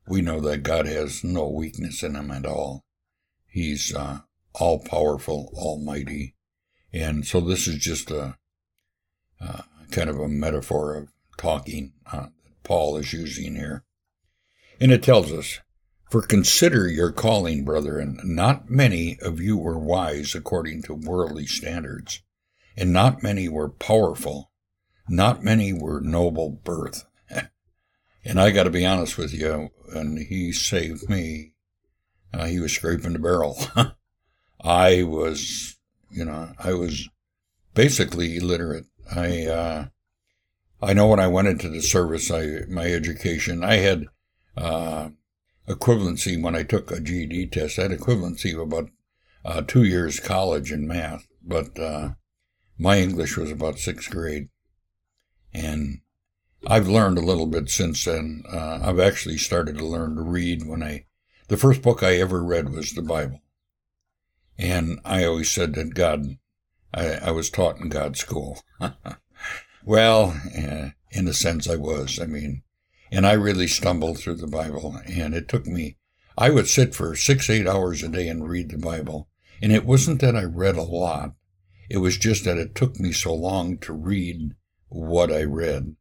we 0.06 0.23
know 0.23 0.40
that 0.40 0.62
God 0.62 0.87
has 0.87 1.23
no 1.23 1.49
weakness 1.49 2.02
in 2.02 2.16
him 2.16 2.30
at 2.30 2.47
all. 2.47 2.85
He's 3.47 3.94
uh, 3.94 4.21
all 4.54 4.80
powerful, 4.80 5.52
almighty, 5.54 6.35
and 6.92 7.26
so 7.26 7.40
this 7.40 7.68
is 7.68 7.76
just 7.76 8.11
a, 8.11 8.38
uh, 9.40 9.62
kind 9.90 10.09
of 10.09 10.18
a 10.18 10.28
metaphor 10.28 10.97
of 10.97 11.12
talking 11.36 11.92
uh, 12.10 12.26
Paul 12.62 12.96
is 12.96 13.12
using 13.12 13.56
here. 13.56 13.84
And 14.80 14.92
it 14.92 15.02
tells 15.02 15.32
us, 15.32 15.60
For 16.10 16.22
consider 16.22 16.88
your 16.88 17.12
calling, 17.12 17.64
brethren, 17.64 18.18
not 18.24 18.70
many 18.70 19.18
of 19.20 19.40
you 19.40 19.56
were 19.56 19.78
wise 19.78 20.34
according 20.34 20.82
to 20.82 20.94
worldly 20.94 21.46
standards, 21.46 22.22
and 22.76 22.92
not 22.92 23.22
many 23.22 23.48
were 23.48 23.68
powerful, 23.68 24.50
not 25.08 25.44
many 25.44 25.72
were 25.72 26.00
noble 26.00 26.50
birth. 26.50 27.04
and 28.24 28.40
I 28.40 28.50
got 28.50 28.64
to 28.64 28.70
be 28.70 28.86
honest 28.86 29.18
with 29.18 29.32
you, 29.32 29.70
and 29.92 30.18
he 30.18 30.52
saved 30.52 31.08
me. 31.08 31.52
Uh, 32.32 32.46
he 32.46 32.60
was 32.60 32.72
scraping 32.72 33.12
the 33.12 33.18
barrel. 33.18 33.58
I 34.64 35.02
was, 35.02 35.76
you 36.10 36.24
know, 36.24 36.52
I 36.58 36.72
was 36.72 37.08
basically 37.74 38.36
illiterate. 38.36 38.86
I, 39.14 39.46
uh, 39.46 39.86
I 40.82 40.94
know 40.94 41.06
when 41.06 41.20
I 41.20 41.28
went 41.28 41.48
into 41.48 41.68
the 41.68 41.80
service, 41.80 42.30
I, 42.30 42.62
my 42.68 42.86
education, 42.86 43.62
I 43.62 43.76
had, 43.76 44.06
uh, 44.56 45.10
equivalency 45.68 46.42
when 46.42 46.56
I 46.56 46.64
took 46.64 46.90
a 46.90 47.00
GED 47.00 47.46
test. 47.46 47.78
I 47.78 47.82
had 47.82 47.92
equivalency 47.92 48.52
of 48.52 48.60
about, 48.60 48.90
uh, 49.44 49.62
two 49.62 49.84
years 49.84 50.18
college 50.18 50.72
in 50.72 50.88
math, 50.88 51.28
but, 51.40 51.78
uh, 51.78 52.14
my 52.78 52.98
English 52.98 53.36
was 53.36 53.52
about 53.52 53.78
sixth 53.78 54.10
grade. 54.10 54.48
And 55.54 56.00
I've 56.66 56.88
learned 56.88 57.18
a 57.18 57.22
little 57.22 57.46
bit 57.46 57.70
since 57.70 58.04
then. 58.04 58.42
Uh, 58.52 58.80
I've 58.82 58.98
actually 58.98 59.38
started 59.38 59.78
to 59.78 59.86
learn 59.86 60.16
to 60.16 60.22
read 60.22 60.66
when 60.66 60.82
I, 60.82 61.06
the 61.46 61.56
first 61.56 61.82
book 61.82 62.02
I 62.02 62.16
ever 62.16 62.42
read 62.42 62.70
was 62.70 62.92
the 62.92 63.02
Bible. 63.02 63.40
And 64.58 65.00
I 65.04 65.24
always 65.24 65.50
said 65.50 65.74
that 65.74 65.94
God, 65.94 66.38
I, 66.92 67.14
I 67.14 67.30
was 67.30 67.50
taught 67.50 67.78
in 67.78 67.88
God's 67.88 68.18
school. 68.18 68.62
well, 69.84 70.36
uh, 70.56 70.90
in 71.10 71.28
a 71.28 71.32
sense 71.32 71.68
I 71.68 71.76
was. 71.76 72.18
I 72.20 72.26
mean, 72.26 72.62
and 73.10 73.26
I 73.26 73.32
really 73.32 73.66
stumbled 73.66 74.18
through 74.18 74.36
the 74.36 74.46
Bible 74.46 74.98
and 75.06 75.34
it 75.34 75.48
took 75.48 75.66
me, 75.66 75.96
I 76.36 76.50
would 76.50 76.68
sit 76.68 76.94
for 76.94 77.14
six, 77.14 77.50
eight 77.50 77.66
hours 77.66 78.02
a 78.02 78.08
day 78.08 78.28
and 78.28 78.48
read 78.48 78.70
the 78.70 78.78
Bible. 78.78 79.28
And 79.60 79.70
it 79.70 79.84
wasn't 79.84 80.20
that 80.22 80.34
I 80.34 80.44
read 80.44 80.76
a 80.76 80.82
lot. 80.82 81.34
It 81.90 81.98
was 81.98 82.16
just 82.16 82.44
that 82.44 82.56
it 82.56 82.74
took 82.74 82.98
me 82.98 83.12
so 83.12 83.34
long 83.34 83.76
to 83.78 83.92
read 83.92 84.54
what 84.88 85.30
I 85.30 85.44
read. 85.44 85.94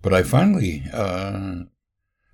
But 0.00 0.14
I 0.14 0.22
finally 0.22 0.84
uh, 0.92 1.64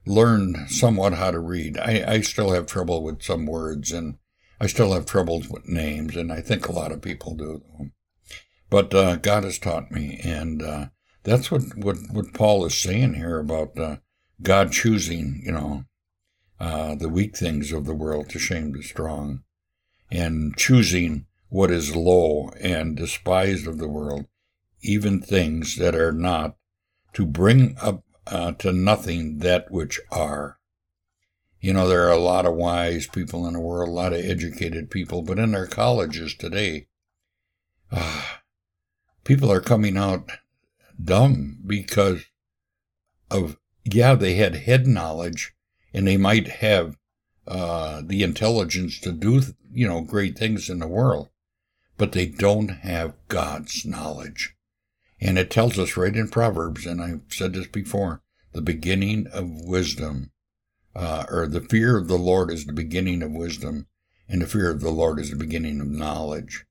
learned 0.06 0.70
somewhat 0.70 1.14
how 1.14 1.32
to 1.32 1.40
read. 1.40 1.76
I, 1.78 2.04
I 2.06 2.20
still 2.20 2.52
have 2.52 2.66
trouble 2.66 3.02
with 3.02 3.22
some 3.22 3.46
words, 3.46 3.90
and 3.90 4.18
I 4.60 4.66
still 4.66 4.92
have 4.92 5.06
troubles 5.06 5.48
with 5.48 5.68
names, 5.68 6.16
and 6.16 6.32
I 6.32 6.40
think 6.40 6.68
a 6.68 6.72
lot 6.72 6.92
of 6.92 7.02
people 7.02 7.34
do. 7.34 7.62
But 8.75 8.93
uh, 8.93 9.14
God 9.14 9.45
has 9.45 9.61
taught 9.61 9.93
me, 9.93 10.19
and 10.25 10.61
uh, 10.61 10.87
that's 11.23 11.49
what, 11.49 11.76
what, 11.76 11.97
what 12.11 12.35
Paul 12.35 12.66
is 12.66 12.76
saying 12.76 13.14
here 13.14 13.38
about 13.38 13.78
uh, 13.78 13.99
God 14.43 14.73
choosing, 14.73 15.40
you 15.45 15.52
know, 15.52 15.85
uh, 16.59 16.97
the 16.97 17.09
weak 17.09 17.37
things 17.37 17.71
of 17.71 17.85
the 17.85 17.95
world 17.95 18.31
to 18.31 18.40
shame 18.40 18.73
the 18.73 18.83
strong, 18.83 19.45
and 20.11 20.57
choosing 20.57 21.26
what 21.50 21.71
is 21.71 21.95
low 21.95 22.50
and 22.61 22.97
despised 22.97 23.69
of 23.69 23.78
the 23.78 23.87
world, 23.87 24.26
even 24.83 25.21
things 25.21 25.76
that 25.76 25.95
are 25.95 26.11
not, 26.11 26.57
to 27.12 27.25
bring 27.25 27.76
up 27.81 28.02
uh, 28.26 28.50
to 28.54 28.73
nothing 28.73 29.38
that 29.38 29.71
which 29.71 30.00
are. 30.11 30.59
You 31.61 31.75
know, 31.75 31.87
there 31.87 32.09
are 32.09 32.12
a 32.12 32.19
lot 32.19 32.45
of 32.45 32.54
wise 32.54 33.07
people 33.07 33.47
in 33.47 33.52
the 33.52 33.61
world, 33.61 33.88
a 33.88 33.93
lot 33.93 34.12
of 34.12 34.25
educated 34.25 34.90
people, 34.90 35.23
but 35.23 35.38
in 35.38 35.54
our 35.54 35.69
colleges 35.69 36.35
today, 36.35 36.88
uh, 37.93 38.23
people 39.25 39.50
are 39.50 39.61
coming 39.61 39.97
out 39.97 40.31
dumb 41.02 41.59
because 41.66 42.25
of, 43.31 43.59
yeah, 43.85 44.14
they 44.14 44.35
had 44.35 44.54
head 44.54 44.87
knowledge 44.87 45.54
and 45.93 46.07
they 46.07 46.16
might 46.16 46.49
have 46.49 46.97
uh, 47.47 48.02
the 48.04 48.23
intelligence 48.23 48.99
to 49.00 49.12
do, 49.12 49.43
you 49.73 49.87
know, 49.87 50.00
great 50.00 50.38
things 50.38 50.71
in 50.71 50.78
the 50.78 50.87
world, 50.87 51.28
but 51.97 52.12
they 52.12 52.26
don't 52.26 52.69
have 52.69 53.14
God's 53.28 53.85
knowledge. 53.85 54.54
And 55.21 55.38
it 55.38 55.50
tells 55.50 55.78
us 55.78 55.97
right 55.97 56.14
in 56.14 56.28
Proverbs, 56.28 56.87
and 56.87 57.00
I've 57.00 57.23
said 57.31 57.54
this 57.54 57.66
before, 57.66 58.23
the 58.52 58.62
beginning 58.62 59.26
of 59.33 59.49
wisdom, 59.49 60.31
uh, 60.95 61.25
or 61.31 61.47
the 61.47 61.61
fear 61.61 61.97
of 61.97 62.09
the 62.09 62.19
Lord 62.19 62.50
is 62.50 62.66
the 62.66 62.73
beginning 62.73 63.23
of 63.23 63.33
wisdom, 63.33 63.87
and 64.28 64.43
the 64.43 64.47
fear 64.47 64.71
of 64.71 64.81
the 64.81 64.90
Lord 64.90 65.19
is 65.19 65.31
the 65.31 65.37
beginning 65.37 65.81
of 65.81 65.88
knowledge. 65.88 66.66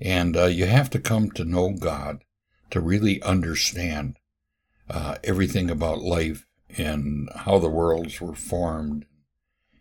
And 0.00 0.36
uh, 0.36 0.46
you 0.46 0.66
have 0.66 0.90
to 0.90 0.98
come 0.98 1.30
to 1.32 1.44
know 1.44 1.72
God 1.72 2.24
to 2.70 2.80
really 2.80 3.22
understand 3.22 4.18
uh, 4.88 5.16
everything 5.22 5.70
about 5.70 6.00
life 6.00 6.46
and 6.76 7.28
how 7.34 7.58
the 7.58 7.68
worlds 7.68 8.20
were 8.20 8.34
formed. 8.34 9.06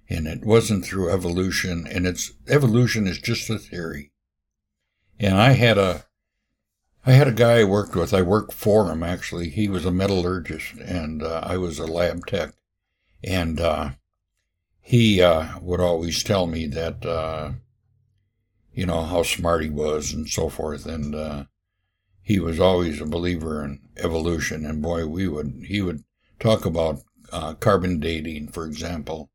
And 0.09 0.27
it 0.27 0.43
wasn't 0.43 0.85
through 0.85 1.11
evolution, 1.11 1.85
and 1.85 2.07
it's 2.07 2.31
evolution 2.47 3.05
is 3.05 3.19
just 3.19 3.49
a 3.49 3.59
theory. 3.59 4.11
And 5.19 5.37
I 5.37 5.51
had 5.51 5.77
a 5.77 6.05
I 7.05 7.13
had 7.13 7.27
a 7.27 7.31
guy 7.31 7.59
I 7.59 7.63
worked 7.63 7.95
with. 7.95 8.13
I 8.13 8.21
worked 8.21 8.53
for 8.53 8.91
him 8.91 9.03
actually. 9.03 9.49
He 9.49 9.67
was 9.67 9.85
a 9.85 9.91
metallurgist, 9.91 10.75
and 10.77 11.23
uh, 11.23 11.41
I 11.43 11.57
was 11.57 11.79
a 11.79 11.85
lab 11.85 12.25
tech. 12.25 12.53
And 13.23 13.59
uh, 13.59 13.91
he 14.81 15.21
uh, 15.21 15.59
would 15.59 15.79
always 15.79 16.23
tell 16.23 16.47
me 16.47 16.65
that, 16.67 17.05
uh, 17.05 17.51
you 18.79 18.85
know, 18.85 19.03
how 19.03 19.23
smart 19.23 19.63
he 19.63 19.69
was 19.69 20.13
and 20.13 20.27
so 20.27 20.49
forth. 20.49 20.85
And 20.85 21.13
uh, 21.13 21.43
he 22.21 22.39
was 22.39 22.59
always 22.59 23.01
a 23.01 23.05
believer 23.05 23.63
in 23.63 23.79
evolution. 23.97 24.65
And 24.65 24.81
boy, 24.81 25.05
we 25.05 25.27
would 25.27 25.65
he 25.67 25.81
would 25.81 26.03
talk 26.39 26.65
about 26.65 27.01
uh, 27.31 27.53
carbon 27.55 27.99
dating, 27.99 28.49
for 28.49 28.65
example. 28.65 29.29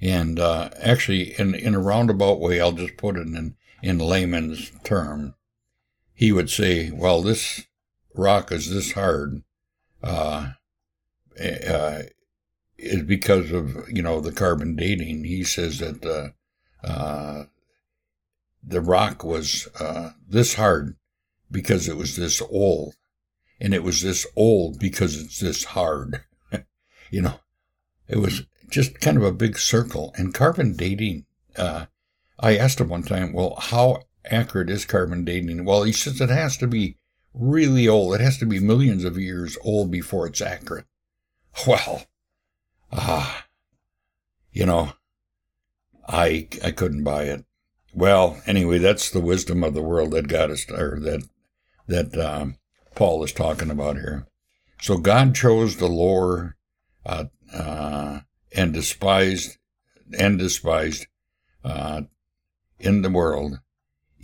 And 0.00 0.38
actually, 0.40 1.38
in 1.38 1.54
in 1.54 1.74
a 1.74 1.80
roundabout 1.80 2.40
way, 2.40 2.60
I'll 2.60 2.72
just 2.72 2.96
put 2.96 3.16
it 3.16 3.26
in 3.26 3.56
in 3.82 3.98
layman's 3.98 4.72
term 4.82 5.34
he 6.14 6.30
would 6.30 6.48
say, 6.48 6.90
well, 6.90 7.20
this 7.20 7.66
rock 8.14 8.52
is 8.52 8.70
this 8.70 8.92
hard, 8.92 9.42
uh, 10.02 10.52
uh, 11.38 12.02
is 12.78 13.02
because 13.02 13.50
of, 13.50 13.88
you 13.90 14.00
know, 14.00 14.20
the 14.20 14.32
carbon 14.32 14.76
dating. 14.76 15.24
He 15.24 15.42
says 15.42 15.80
that, 15.80 16.04
uh, 16.06 16.86
uh 16.86 17.46
the 18.66 18.80
rock 18.80 19.24
was, 19.24 19.68
uh, 19.78 20.10
this 20.28 20.54
hard 20.54 20.96
because 21.50 21.88
it 21.88 21.96
was 21.96 22.16
this 22.16 22.42
old. 22.50 22.94
And 23.60 23.72
it 23.72 23.82
was 23.82 24.02
this 24.02 24.26
old 24.36 24.78
because 24.78 25.20
it's 25.20 25.40
this 25.40 25.64
hard. 25.64 26.22
you 27.10 27.22
know, 27.22 27.40
it 28.08 28.18
was 28.18 28.42
just 28.68 29.00
kind 29.00 29.16
of 29.16 29.22
a 29.22 29.32
big 29.32 29.58
circle. 29.58 30.12
And 30.16 30.34
carbon 30.34 30.76
dating, 30.76 31.26
uh, 31.56 31.86
I 32.38 32.56
asked 32.56 32.80
him 32.80 32.88
one 32.88 33.04
time, 33.04 33.32
well, 33.32 33.56
how 33.58 34.02
accurate 34.24 34.70
is 34.70 34.84
carbon 34.84 35.24
dating? 35.24 35.64
Well, 35.64 35.84
he 35.84 35.92
says 35.92 36.20
it 36.20 36.30
has 36.30 36.56
to 36.58 36.66
be 36.66 36.96
really 37.32 37.88
old. 37.88 38.14
It 38.14 38.20
has 38.20 38.38
to 38.38 38.46
be 38.46 38.58
millions 38.60 39.04
of 39.04 39.18
years 39.18 39.56
old 39.62 39.90
before 39.90 40.26
it's 40.26 40.40
accurate. 40.40 40.86
Well, 41.68 42.02
ah, 42.90 43.46
you 44.52 44.66
know, 44.66 44.94
I 46.08 46.48
I 46.64 46.72
couldn't 46.72 47.04
buy 47.04 47.24
it. 47.24 47.44
Well, 47.94 48.40
anyway, 48.46 48.78
that's 48.78 49.10
the 49.10 49.20
wisdom 49.20 49.62
of 49.62 49.74
the 49.74 49.82
world 49.82 50.10
that 50.10 50.28
got 50.28 50.50
us, 50.50 50.68
or 50.70 50.98
that 51.00 51.28
that 51.86 52.16
um, 52.18 52.56
Paul 52.94 53.22
is 53.24 53.32
talking 53.32 53.70
about 53.70 53.96
here. 53.96 54.26
So 54.80 54.98
God 54.98 55.34
chose 55.34 55.76
the 55.76 55.86
lower 55.86 56.56
uh, 57.06 57.26
uh, 57.52 58.20
and 58.52 58.72
despised 58.72 59.58
and 60.18 60.38
despised 60.38 61.06
uh, 61.64 62.02
in 62.80 63.02
the 63.02 63.10
world 63.10 63.60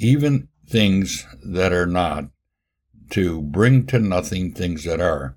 even 0.00 0.48
things 0.66 1.26
that 1.44 1.72
are 1.72 1.86
not, 1.86 2.24
to 3.10 3.42
bring 3.42 3.86
to 3.86 3.98
nothing 3.98 4.52
things 4.52 4.84
that 4.84 5.00
are. 5.00 5.36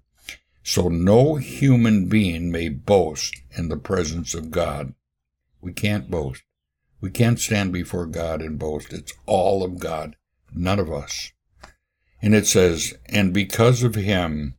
So 0.63 0.88
no 0.88 1.36
human 1.36 2.08
being 2.08 2.52
may 2.52 2.70
boast 2.70 3.36
in 3.58 3.68
the 3.68 3.78
presence 3.78 4.34
of 4.34 4.52
God. 4.52 4.94
We 5.60 5.74
can't 5.74 6.10
boast. 6.10 6.44
We 7.03 7.12
can't 7.12 7.38
stand 7.38 7.74
before 7.74 8.05
God 8.05 8.41
and 8.41 8.57
boast. 8.57 8.93
It's 8.93 9.12
all 9.25 9.62
of 9.62 9.77
God, 9.77 10.15
none 10.55 10.79
of 10.79 10.89
us. 10.89 11.33
And 12.22 12.33
it 12.33 12.48
says, 12.48 12.93
and 13.07 13.33
because 13.33 13.83
of 13.83 13.95
him, 13.95 14.55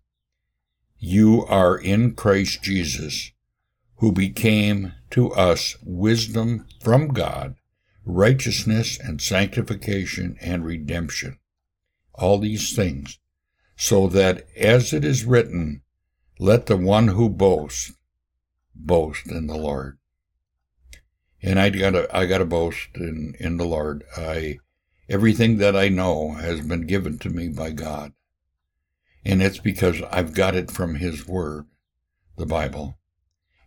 you 0.98 1.46
are 1.46 1.78
in 1.78 2.12
Christ 2.12 2.62
Jesus, 2.62 3.32
who 3.96 4.12
became 4.12 4.92
to 5.12 5.32
us 5.32 5.78
wisdom 5.82 6.66
from 6.82 7.08
God 7.08 7.54
righteousness 8.04 9.00
and 9.00 9.22
sanctification 9.22 10.36
and 10.38 10.66
redemption. 10.66 11.38
All 12.12 12.36
these 12.36 12.76
things, 12.76 13.18
so 13.74 14.06
that 14.08 14.46
as 14.54 14.92
it 14.92 15.02
is 15.02 15.24
written, 15.24 15.80
let 16.38 16.66
the 16.66 16.76
one 16.76 17.08
who 17.08 17.30
boasts 17.30 17.94
boast 18.74 19.28
in 19.28 19.46
the 19.46 19.56
Lord. 19.56 19.96
And 21.44 21.60
I 21.60 21.68
gotta, 21.68 22.08
I 22.16 22.24
gotta 22.24 22.46
boast 22.46 22.88
in, 22.94 23.36
in 23.38 23.58
the 23.58 23.66
Lord. 23.66 24.02
I, 24.16 24.60
everything 25.10 25.58
that 25.58 25.76
I 25.76 25.90
know 25.90 26.32
has 26.32 26.62
been 26.62 26.86
given 26.86 27.18
to 27.18 27.28
me 27.28 27.48
by 27.48 27.70
God. 27.70 28.14
And 29.26 29.42
it's 29.42 29.58
because 29.58 30.00
I've 30.10 30.34
got 30.34 30.56
it 30.56 30.70
from 30.70 30.94
His 30.94 31.28
Word, 31.28 31.66
the 32.38 32.46
Bible. 32.46 32.98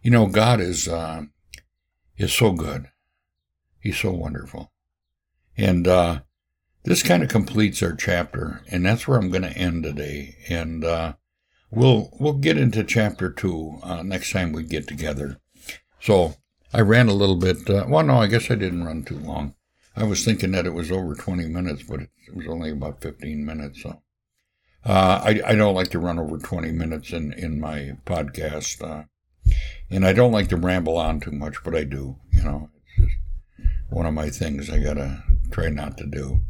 You 0.01 0.09
know, 0.09 0.25
God 0.25 0.59
is, 0.59 0.87
uh, 0.87 1.25
is 2.17 2.33
so 2.33 2.51
good. 2.51 2.89
He's 3.79 3.99
so 3.99 4.11
wonderful. 4.11 4.71
And 5.55 5.87
uh, 5.87 6.21
this 6.83 7.03
kind 7.03 7.21
of 7.21 7.29
completes 7.29 7.83
our 7.83 7.93
chapter, 7.93 8.61
and 8.71 8.85
that's 8.85 9.07
where 9.07 9.19
I'm 9.19 9.29
going 9.29 9.43
to 9.43 9.57
end 9.57 9.83
today. 9.83 10.35
And 10.49 10.83
uh, 10.83 11.13
we'll 11.69 12.09
we'll 12.19 12.33
get 12.33 12.57
into 12.57 12.83
chapter 12.83 13.31
two 13.31 13.77
uh, 13.83 14.01
next 14.01 14.31
time 14.31 14.51
we 14.51 14.63
get 14.63 14.87
together. 14.87 15.39
So 15.99 16.35
I 16.73 16.81
ran 16.81 17.07
a 17.07 17.13
little 17.13 17.35
bit. 17.35 17.69
Uh, 17.69 17.85
well, 17.87 18.03
no, 18.03 18.17
I 18.17 18.27
guess 18.27 18.51
I 18.51 18.55
didn't 18.55 18.83
run 18.83 19.03
too 19.03 19.19
long. 19.19 19.55
I 19.95 20.03
was 20.03 20.23
thinking 20.23 20.51
that 20.51 20.65
it 20.65 20.73
was 20.73 20.91
over 20.91 21.15
20 21.15 21.47
minutes, 21.47 21.83
but 21.83 22.01
it 22.01 22.35
was 22.35 22.47
only 22.47 22.71
about 22.71 23.01
15 23.01 23.45
minutes. 23.45 23.81
So 23.81 24.01
uh, 24.85 25.21
I, 25.23 25.41
I 25.45 25.55
don't 25.55 25.75
like 25.75 25.89
to 25.91 25.99
run 25.99 26.19
over 26.19 26.37
20 26.37 26.71
minutes 26.71 27.13
in, 27.13 27.33
in 27.33 27.59
my 27.59 27.97
podcast. 28.05 28.81
Uh, 28.81 29.05
and 29.89 30.05
I 30.05 30.13
don't 30.13 30.31
like 30.31 30.49
to 30.49 30.57
ramble 30.57 30.97
on 30.97 31.19
too 31.19 31.31
much, 31.31 31.63
but 31.63 31.75
I 31.75 31.83
do. 31.83 32.17
You 32.31 32.43
know, 32.43 32.69
it's 32.97 33.05
just 33.05 33.17
one 33.89 34.05
of 34.05 34.13
my 34.13 34.29
things 34.29 34.69
I 34.69 34.79
got 34.79 34.95
to 34.95 35.23
try 35.51 35.69
not 35.69 35.97
to 35.97 36.05
do. 36.05 36.41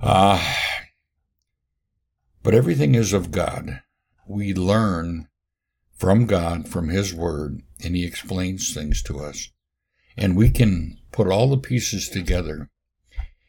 Uh, 0.00 0.42
but 2.42 2.54
everything 2.54 2.94
is 2.94 3.12
of 3.12 3.30
God. 3.30 3.82
We 4.26 4.54
learn 4.54 5.28
from 5.96 6.26
God, 6.26 6.68
from 6.68 6.88
His 6.88 7.12
Word, 7.12 7.62
and 7.84 7.96
He 7.96 8.04
explains 8.04 8.72
things 8.72 9.02
to 9.02 9.20
us. 9.20 9.50
And 10.16 10.36
we 10.36 10.50
can 10.50 10.98
put 11.12 11.28
all 11.28 11.48
the 11.48 11.56
pieces 11.56 12.08
together. 12.08 12.70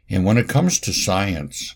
And 0.10 0.26
when 0.26 0.38
it 0.38 0.50
comes 0.50 0.80
to 0.82 0.94
science, 0.94 1.76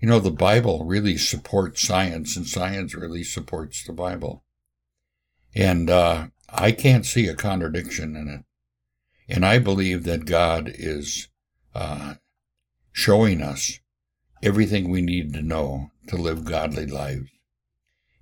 you 0.00 0.08
know, 0.08 0.18
the 0.18 0.30
Bible 0.30 0.84
really 0.84 1.16
supports 1.16 1.86
science, 1.86 2.36
and 2.36 2.46
science 2.46 2.94
really 2.94 3.22
supports 3.22 3.84
the 3.84 3.92
Bible. 3.92 4.44
And 5.54 5.88
uh, 5.88 6.28
I 6.48 6.72
can't 6.72 7.06
see 7.06 7.28
a 7.28 7.34
contradiction 7.34 8.16
in 8.16 8.28
it. 8.28 8.44
And 9.28 9.46
I 9.46 9.58
believe 9.58 10.04
that 10.04 10.26
God 10.26 10.70
is 10.74 11.28
uh, 11.74 12.14
showing 12.92 13.40
us 13.40 13.78
everything 14.42 14.90
we 14.90 15.02
need 15.02 15.32
to 15.34 15.42
know 15.42 15.90
to 16.08 16.16
live 16.16 16.44
godly 16.44 16.86
lives. 16.86 17.30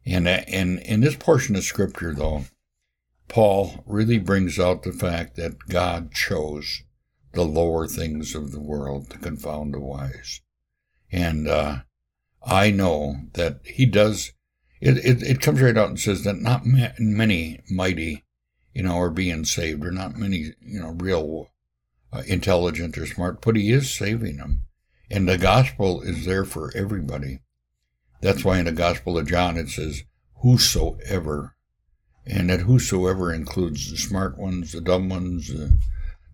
And, 0.05 0.29
uh, 0.29 0.43
and 0.49 0.79
in 0.81 1.01
this 1.01 1.17
portion 1.17 1.57
of 1.57 1.65
Scripture, 1.65 2.15
though, 2.15 2.45
Paul 3.31 3.85
really 3.87 4.19
brings 4.19 4.59
out 4.59 4.83
the 4.83 4.93
fact 4.93 5.37
that 5.37 5.69
God 5.69 6.13
chose 6.13 6.83
the 7.33 7.45
lower 7.45 7.87
things 7.87 8.35
of 8.35 8.51
the 8.51 8.61
world 8.61 9.09
to 9.11 9.19
confound 9.19 9.73
the 9.73 9.79
wise. 9.79 10.41
And 11.13 11.47
uh, 11.47 11.77
I 12.45 12.73
know 12.73 13.15
that 13.35 13.61
he 13.65 13.87
does. 13.87 14.33
It, 14.81 14.99
it, 14.99 15.23
it 15.23 15.41
comes 15.41 15.63
right 15.63 15.79
out 15.79 15.89
and 15.91 16.01
says 16.01 16.25
that 16.25 16.41
not 16.41 16.67
ma- 16.67 16.89
many 16.99 17.61
mighty, 17.71 18.25
you 18.75 18.83
know, 18.83 18.99
are 18.99 19.11
being 19.11 19.45
saved, 19.45 19.85
or 19.85 19.93
not 19.93 20.17
many, 20.17 20.53
you 20.61 20.81
know, 20.81 20.97
real 20.99 21.51
uh, 22.13 22.23
intelligent 22.27 22.99
or 22.99 23.07
smart, 23.07 23.41
but 23.43 23.55
he 23.55 23.71
is 23.71 23.95
saving 23.95 24.39
them. 24.39 24.63
And 25.09 25.29
the 25.29 25.39
gospel 25.39 26.03
is 26.03 26.25
there 26.25 26.45
for 26.45 26.73
everybody. 26.77 27.43
That's 28.21 28.45
why 28.45 28.59
in 28.59 28.65
the 28.65 28.73
Gospel 28.73 29.17
of 29.17 29.29
John 29.29 29.57
it 29.57 29.69
says, 29.69 30.03
whosoever. 30.43 31.55
And 32.33 32.49
that 32.49 32.61
whosoever 32.61 33.33
includes 33.33 33.91
the 33.91 33.97
smart 33.97 34.39
ones, 34.39 34.71
the 34.71 34.81
dumb 34.81 35.09
ones, 35.09 35.51
uh, 35.51 35.71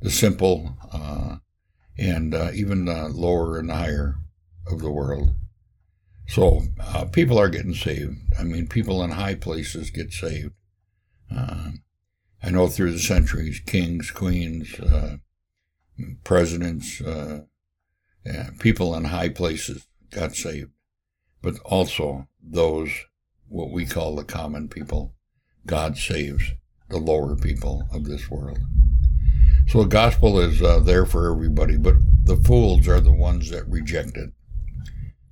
the 0.02 0.10
simple, 0.10 0.76
uh, 0.92 1.36
and 1.96 2.34
uh, 2.34 2.50
even 2.54 2.84
the 2.84 3.08
lower 3.08 3.58
and 3.58 3.70
higher 3.70 4.16
of 4.70 4.80
the 4.80 4.90
world. 4.90 5.30
So 6.28 6.62
uh, 6.78 7.06
people 7.06 7.38
are 7.38 7.48
getting 7.48 7.74
saved. 7.74 8.16
I 8.38 8.42
mean, 8.42 8.66
people 8.66 9.02
in 9.02 9.12
high 9.12 9.36
places 9.36 9.90
get 9.90 10.12
saved. 10.12 10.52
Uh, 11.34 11.70
I 12.42 12.50
know 12.50 12.68
through 12.68 12.92
the 12.92 12.98
centuries, 12.98 13.60
kings, 13.60 14.10
queens, 14.10 14.78
uh, 14.78 15.16
presidents, 16.24 17.00
uh, 17.00 17.44
yeah, 18.24 18.50
people 18.58 18.94
in 18.94 19.04
high 19.04 19.30
places 19.30 19.86
got 20.10 20.34
saved. 20.34 20.70
But 21.40 21.58
also 21.64 22.28
those, 22.42 22.90
what 23.48 23.70
we 23.70 23.86
call 23.86 24.16
the 24.16 24.24
common 24.24 24.68
people, 24.68 25.15
God 25.66 25.98
saves 25.98 26.52
the 26.88 26.98
lower 26.98 27.36
people 27.36 27.88
of 27.92 28.04
this 28.04 28.30
world. 28.30 28.58
So 29.68 29.82
the 29.82 29.88
gospel 29.88 30.38
is 30.38 30.62
uh, 30.62 30.78
there 30.78 31.04
for 31.04 31.32
everybody, 31.32 31.76
but 31.76 31.96
the 32.22 32.36
fools 32.36 32.86
are 32.86 33.00
the 33.00 33.12
ones 33.12 33.50
that 33.50 33.68
reject 33.68 34.16
it. 34.16 34.30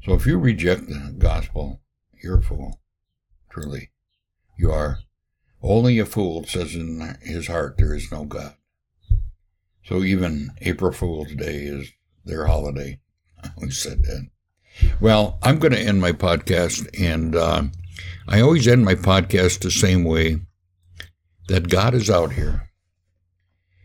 So 0.02 0.14
if 0.14 0.26
you 0.26 0.38
reject 0.38 0.88
the 0.88 1.14
gospel, 1.16 1.80
you're 2.22 2.38
a 2.38 2.42
fool. 2.42 2.80
Truly. 3.48 3.90
You 4.58 4.72
are. 4.72 4.98
Only 5.62 5.98
a 5.98 6.04
fool 6.04 6.44
says 6.44 6.74
in 6.74 7.16
his 7.22 7.46
heart 7.46 7.76
there 7.78 7.94
is 7.94 8.10
no 8.10 8.24
God. 8.24 8.54
So 9.84 10.02
even 10.02 10.50
April 10.60 10.92
Fool's 10.92 11.34
Day 11.34 11.64
is 11.64 11.92
their 12.24 12.46
holiday. 12.46 13.00
I 13.44 13.68
said 13.68 14.02
that. 14.02 14.28
Well, 15.00 15.38
I'm 15.42 15.58
going 15.58 15.72
to 15.72 15.80
end 15.80 16.00
my 16.00 16.12
podcast, 16.12 16.88
and 17.00 17.36
uh, 17.36 17.64
I 18.26 18.40
always 18.40 18.66
end 18.66 18.84
my 18.84 18.94
podcast 18.94 19.60
the 19.60 19.70
same 19.70 20.04
way 20.04 20.40
that 21.48 21.68
God 21.68 21.94
is 21.94 22.10
out 22.10 22.32
here, 22.32 22.70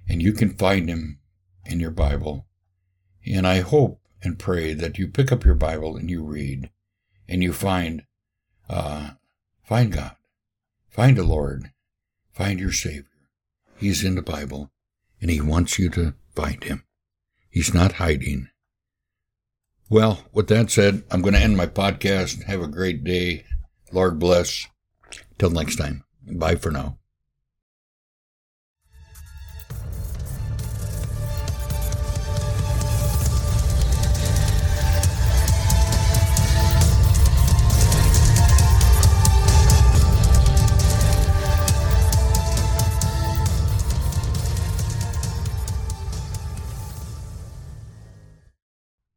and 0.08 0.22
you 0.22 0.34
can 0.34 0.58
find 0.58 0.90
him 0.90 1.20
in 1.66 1.80
your 1.80 1.92
Bible. 1.92 2.48
And 3.26 3.46
I 3.46 3.60
hope 3.60 4.02
and 4.22 4.40
pray 4.40 4.74
that 4.74 4.98
you 4.98 5.08
pick 5.08 5.32
up 5.32 5.46
your 5.46 5.56
Bible 5.56 5.96
and 5.96 6.10
you 6.10 6.24
read 6.24 6.70
and 7.28 7.44
you 7.44 7.54
find 7.54 8.04
uh, 8.70 9.12
find 9.64 9.92
God, 9.92 10.16
find 10.90 11.18
the 11.18 11.24
Lord, 11.24 11.72
find 12.34 12.60
your 12.60 12.72
Savior. 12.72 13.06
He's 13.78 14.04
in 14.04 14.16
the 14.16 14.22
Bible 14.22 14.72
and 15.22 15.32
he 15.32 15.42
wants 15.42 15.80
you 15.80 15.90
to 15.92 16.14
find 16.36 16.64
him. 16.64 16.84
He's 17.50 17.74
not 17.74 17.94
hiding. 17.94 18.50
Well, 19.90 20.24
with 20.32 20.48
that 20.50 20.70
said, 20.70 21.04
I'm 21.10 21.22
going 21.22 21.34
to 21.34 21.40
end 21.40 21.58
my 21.58 21.66
podcast. 21.66 22.44
Have 22.44 22.62
a 22.62 22.68
great 22.68 23.04
day. 23.04 23.46
Lord 23.92 24.20
bless. 24.20 24.68
Till 25.40 25.50
next 25.50 25.78
time. 25.78 26.04
Bye 26.32 26.56
for 26.56 26.70
now. 26.70 27.00